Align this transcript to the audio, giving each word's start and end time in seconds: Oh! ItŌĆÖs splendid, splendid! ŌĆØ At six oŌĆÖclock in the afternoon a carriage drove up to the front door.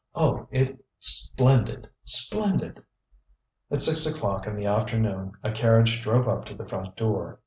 Oh! 0.15 0.47
ItŌĆÖs 0.51 0.79
splendid, 0.99 1.87
splendid! 2.03 2.77
ŌĆØ 2.77 2.83
At 3.69 3.81
six 3.81 4.05
oŌĆÖclock 4.07 4.47
in 4.47 4.55
the 4.55 4.65
afternoon 4.65 5.33
a 5.43 5.51
carriage 5.51 6.01
drove 6.01 6.27
up 6.27 6.43
to 6.45 6.55
the 6.55 6.65
front 6.65 6.95
door. 6.95 7.39